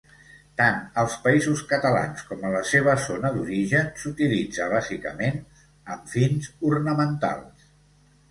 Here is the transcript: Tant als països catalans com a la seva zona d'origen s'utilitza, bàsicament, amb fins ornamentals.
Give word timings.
Tant 0.59 0.77
als 1.01 1.17
països 1.25 1.59
catalans 1.73 2.23
com 2.29 2.47
a 2.47 2.53
la 2.53 2.61
seva 2.69 2.95
zona 3.03 3.29
d'origen 3.35 3.91
s'utilitza, 4.03 4.69
bàsicament, 4.73 5.37
amb 5.97 6.09
fins 6.15 6.49
ornamentals. 6.73 7.69